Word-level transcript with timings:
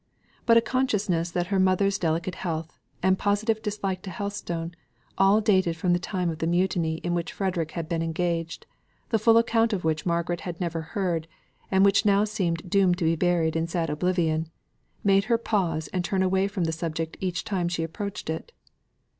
But 0.47 0.57
a 0.57 0.61
consciousness 0.61 1.29
that 1.29 1.45
her 1.53 1.59
mother's 1.59 1.99
delicate 1.99 2.33
health 2.33 2.79
and 3.03 3.19
positive 3.19 3.61
dislike 3.61 4.01
to 4.01 4.09
Helstone, 4.09 4.71
all 5.15 5.41
dated 5.41 5.77
from 5.77 5.93
the 5.93 5.99
time 5.99 6.31
of 6.31 6.39
the 6.39 6.47
mutiny 6.47 6.95
in 7.03 7.13
which 7.13 7.31
Frederick 7.31 7.73
had 7.73 7.87
been 7.87 8.01
engaged 8.01 8.65
the 9.09 9.19
full 9.19 9.37
account 9.37 9.73
of 9.73 9.83
which 9.83 10.03
Margaret 10.03 10.41
had 10.41 10.59
never 10.59 10.81
heard, 10.81 11.27
and 11.69 11.85
which 11.85 12.03
now 12.03 12.23
seemed 12.23 12.67
doomed 12.67 12.97
to 12.97 13.05
be 13.05 13.15
buried 13.15 13.55
in 13.55 13.67
sad 13.67 13.91
oblivion, 13.91 14.47
made 15.03 15.25
her 15.25 15.37
pause 15.37 15.87
and 15.89 16.03
turn 16.03 16.23
away 16.23 16.47
from 16.47 16.63
the 16.63 16.71
subject 16.71 17.15
each 17.19 17.43
time 17.43 17.67
she 17.67 17.83
approached 17.83 18.27
it. 18.31 18.51